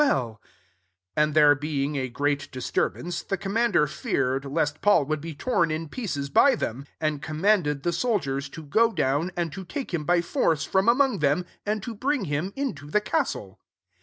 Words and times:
'»10 0.01 0.37
And 1.15 1.33
there 1.35 1.53
be 1.53 1.83
ing 1.83 1.95
a 1.95 2.09
great 2.09 2.51
disturbance, 2.51 3.21
the 3.21 3.37
:ommander 3.37 3.87
feared 3.87 4.45
lest 4.45 4.81
Paul 4.81 5.05
irouM 5.05 5.21
be 5.21 5.35
torn 5.35 5.69
in 5.69 5.89
pieces 5.89 6.27
by 6.31 6.55
hem; 6.55 6.87
and 6.99 7.21
commanded 7.21 7.83
the 7.83 7.91
sbl 7.91 8.19
iiers 8.19 8.51
to 8.53 8.63
go 8.63 8.91
down, 8.91 9.29
and 9.37 9.51
to 9.53 9.63
take 9.63 9.93
lim 9.93 10.03
by 10.05 10.21
force 10.23 10.63
from 10.65 10.89
among 10.89 11.19
them, 11.19 11.45
md 11.67 11.83
to 11.83 11.93
bring 11.93 12.25
him 12.25 12.51
into 12.55 12.87
the 12.89 12.99
castle. 13.01 13.59